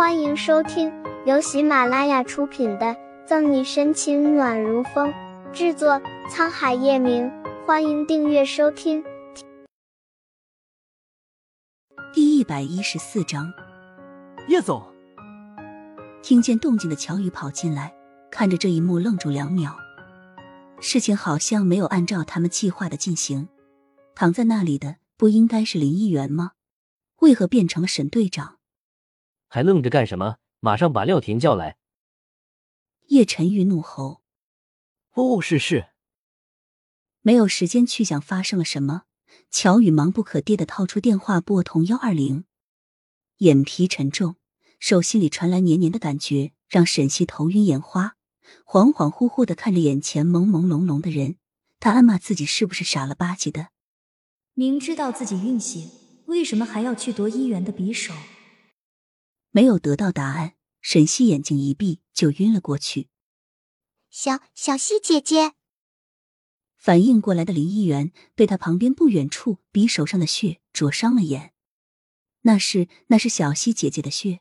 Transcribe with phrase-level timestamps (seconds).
[0.00, 0.90] 欢迎收听
[1.26, 2.86] 由喜马拉雅出品的
[3.26, 5.12] 《赠你深情暖如风》，
[5.52, 7.30] 制作沧海夜明。
[7.66, 9.04] 欢迎订阅收听。
[12.14, 13.52] 第一百一十四章，
[14.48, 14.82] 叶总
[16.22, 17.94] 听见动静的乔宇跑进来，
[18.30, 19.76] 看着这一幕愣住两秒。
[20.80, 23.50] 事情好像没有按照他们计划的进行，
[24.14, 26.52] 躺在那里的不应该是林议员吗？
[27.18, 28.59] 为何变成了沈队长？
[29.52, 30.36] 还愣着干什么？
[30.60, 31.76] 马上把廖婷叫来！
[33.08, 34.22] 叶晨玉怒吼
[35.14, 35.88] ：“哦，是是。”
[37.20, 39.02] 没有时间去想发生了什么。
[39.50, 42.44] 乔宇忙不可迭的掏出电话拨通幺二零，
[43.38, 44.36] 眼皮沉重，
[44.78, 48.14] 手心里传来黏黏的感觉，让沈西头晕眼花，
[48.64, 51.38] 恍恍惚惚的看着眼前朦朦胧胧的人，
[51.80, 53.70] 他暗骂自己是不是傻了吧唧的。
[54.54, 55.88] 明知道自己晕血，
[56.26, 58.14] 为什么还要去夺医院的匕首？
[59.50, 63.08] 没有得到答案，沈西眼睛一闭就晕了过去。
[64.10, 65.54] 小小西姐姐。
[66.76, 71.52] 反应过来的林议员被他旁边不远处匕首上的血灼伤了眼，
[72.42, 74.40] 那是那是小西姐姐的血。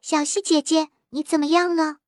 [0.00, 1.98] 小西姐姐，你怎么样了？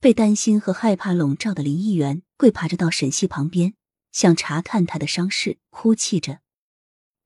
[0.00, 3.74] 被担心和害怕笼罩的林议员跪爬着到沈西旁边，
[4.12, 6.40] 想查看她的伤势，哭泣着：“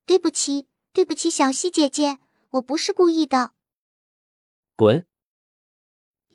[0.06, 2.18] 对不起，对不起，小西姐姐，
[2.50, 3.52] 我不是故意的。”
[4.78, 5.08] 滚！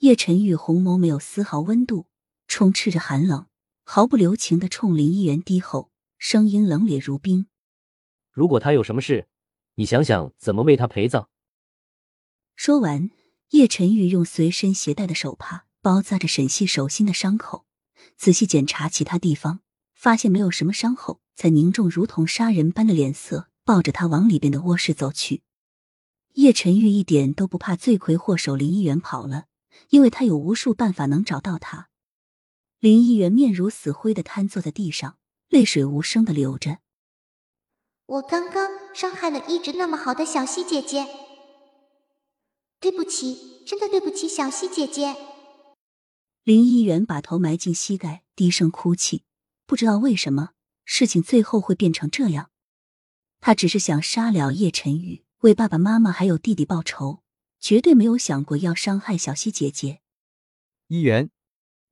[0.02, 2.08] 叶晨玉红眸没有丝毫温度，
[2.46, 3.48] 充斥着寒冷。
[3.86, 7.48] 毫不留情的冲林议员低吼，声音冷冽如冰
[8.34, 9.30] ：“如果他有什么事，
[9.76, 11.30] 你想想怎么为他陪葬。”
[12.58, 13.12] 说完，
[13.52, 17.66] 叶晨玉用随身携带的手帕包扎着沈西手心的伤口，
[18.18, 19.62] 仔细检查其他地方，
[19.94, 25.44] 发现没有什么伤后，才凝重如同杀人般的脸色，抱着他往里边的卧室走去。
[26.34, 29.46] 叶晨玉一点都不怕罪魁祸首林议员跑了，
[29.90, 31.90] 因为他有无数办法能找到他。
[32.80, 35.18] 林议员面如死灰的瘫坐在地上，
[35.50, 36.80] 泪水无声的流着。
[38.08, 41.08] 我刚刚伤害了一直那么好的小溪姐姐，
[42.80, 45.16] 对不起，真的对不起，小溪姐姐。
[46.44, 49.24] 林议员把头埋进膝盖，低声哭泣。
[49.66, 50.50] 不知道为什么，
[50.84, 52.50] 事情最后会变成这样。
[53.40, 57.20] 他只是想杀了叶晨宇，为爸爸妈妈还有弟弟报仇，
[57.60, 60.00] 绝对没有想过要伤害小西姐姐。
[60.88, 61.32] 一元。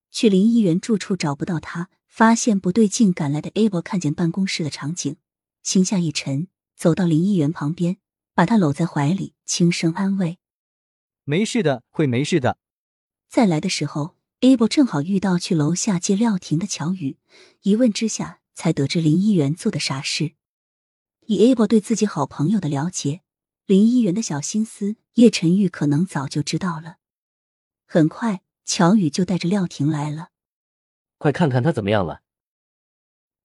[0.09, 5.17] 去林一元住处找不到他，发现不对劲，赶来的 Abel 看见办公室的场景，
[5.63, 6.47] 心下一沉，
[6.77, 7.97] 走到林一元旁边，
[8.33, 10.39] 把他搂在怀里，轻声安慰
[11.25, 12.57] ：“没事的，会没事的。”
[13.27, 17.17] 再来的时候，Abel 正好遇到去楼下接廖婷的乔宇，
[17.63, 20.35] 一问之下才得知林一元做的傻事。
[21.25, 23.21] 以 Abel 对自己好朋友的了解，
[23.71, 26.97] 林议员的小心思，叶晨玉可能早就知道了。
[27.85, 28.41] 很快。
[28.65, 30.31] 乔宇就带着廖婷来了，
[31.17, 32.21] 快看看他怎么样了。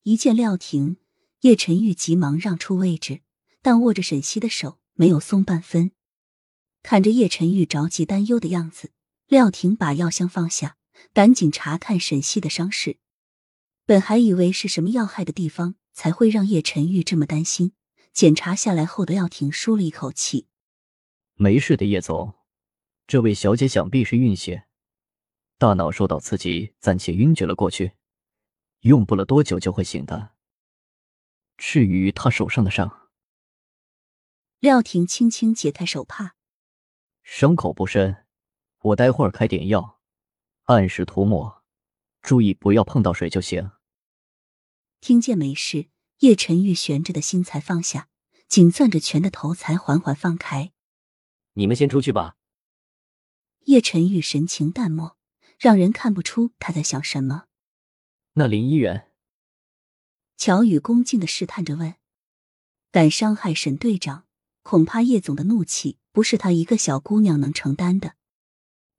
[0.02, 0.96] 一见廖婷，
[1.42, 3.22] 叶晨玉急忙让出位置，
[3.62, 5.92] 但握着沈西的手没有松半分。
[6.82, 8.90] 看着叶晨玉着急担忧的样子，
[9.28, 10.76] 廖婷把药箱放下，
[11.12, 12.98] 赶紧查看沈西的伤势。
[13.84, 17.72] 本还以为是什么要害的地方才会让叶晨玉这么担心，
[18.16, 20.48] 检查下来后的廖婷舒了一口气
[21.36, 22.34] ：“没事的，叶总，
[23.06, 24.66] 这位小姐想必是晕血。”
[25.58, 27.92] 大脑受到刺激，暂且晕厥了过去，
[28.80, 30.30] 用不了多久就会醒的。
[31.58, 33.10] 至于她手上的伤，
[34.60, 36.36] 廖婷轻轻解开手帕，
[37.22, 38.24] 伤口不深，
[38.78, 40.00] 我待会儿开点药，
[40.62, 41.62] 按时涂抹，
[42.22, 43.72] 注意不要碰到水就行。
[45.02, 48.08] 听见没事，叶晨玉悬着的心才放下，
[48.48, 50.72] 紧攥着拳的头才缓缓放开。
[51.54, 52.36] 你们先出去吧。
[53.66, 55.16] 叶晨玉神情淡漠。
[55.58, 57.46] 让人看不出他在想什么。
[58.34, 59.10] 那林一元，
[60.36, 61.94] 乔宇恭敬的试探着问
[62.92, 64.26] ：“敢伤害沈队长，
[64.62, 68.16] 恐怕叶总的怒气不是他一个小姑娘能承担的。”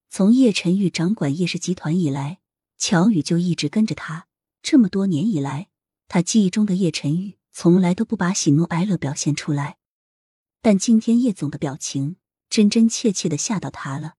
[0.09, 2.39] 从叶晨玉掌管叶氏集团以来，
[2.77, 4.27] 乔宇就一直跟着他。
[4.63, 5.69] 这么多年以来，
[6.07, 9.77] 他记忆中的叶晨玉从来都不把喜怒哀乐表现出来，
[10.61, 12.17] 但今天叶总的表情
[12.49, 14.15] 真真切切的吓到他了。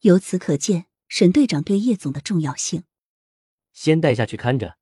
[0.00, 0.86] 由此可见。
[1.12, 2.84] 沈队长对叶总的重要性，
[3.72, 4.76] 先带下去看着。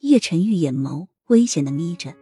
[0.00, 2.14] 叶晨玉眼眸危险的眯着，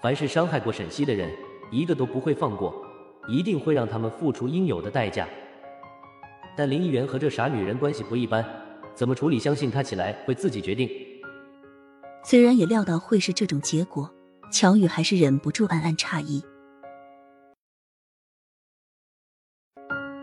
[0.00, 1.30] 凡是伤害过沈西的人，
[1.70, 2.74] 一个都不会放过，
[3.28, 5.28] 一定会让他们付出应有的代价。
[6.56, 8.42] 但林议员和这傻女人关系不一般，
[8.94, 9.38] 怎么处理？
[9.38, 10.88] 相信他起来会自己决定。
[12.24, 14.10] 虽然也料到会是这种结果，
[14.50, 16.42] 乔宇还是忍不住暗暗诧异。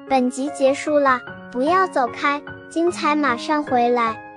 [0.10, 1.22] 本集结束了，
[1.52, 4.31] 不要走开，精彩马上回来。